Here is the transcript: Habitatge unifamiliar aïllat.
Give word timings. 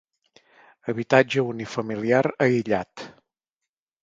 Habitatge 0.93 1.43
unifamiliar 1.51 2.31
aïllat. 2.47 3.05